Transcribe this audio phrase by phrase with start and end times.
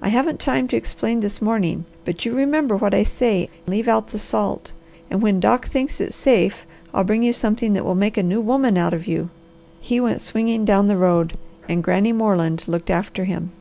[0.00, 4.08] I haven't time to explain this morning, but you remember what I say, leave out
[4.08, 4.72] the salt,
[5.08, 8.40] and when Doc thinks it's safe I'll bring you something that will make a new
[8.40, 9.30] woman of you."
[9.80, 11.34] He went swinging down the road,
[11.68, 13.52] and Granny Moreland looked after him.